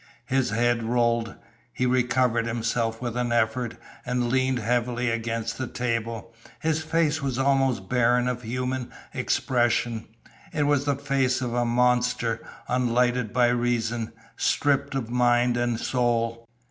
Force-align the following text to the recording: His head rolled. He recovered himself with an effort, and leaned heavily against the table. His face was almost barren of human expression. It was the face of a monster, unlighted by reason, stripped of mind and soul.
His 0.25 0.49
head 0.49 0.81
rolled. 0.81 1.35
He 1.71 1.85
recovered 1.85 2.47
himself 2.47 3.03
with 3.03 3.15
an 3.15 3.31
effort, 3.31 3.75
and 4.03 4.31
leaned 4.31 4.57
heavily 4.57 5.11
against 5.11 5.59
the 5.59 5.67
table. 5.67 6.33
His 6.59 6.81
face 6.81 7.21
was 7.21 7.37
almost 7.37 7.87
barren 7.87 8.27
of 8.27 8.41
human 8.41 8.89
expression. 9.13 10.05
It 10.53 10.63
was 10.63 10.85
the 10.85 10.95
face 10.95 11.39
of 11.39 11.53
a 11.53 11.65
monster, 11.65 12.41
unlighted 12.67 13.31
by 13.31 13.49
reason, 13.49 14.11
stripped 14.37 14.95
of 14.95 15.11
mind 15.11 15.55
and 15.55 15.79
soul. 15.79 16.47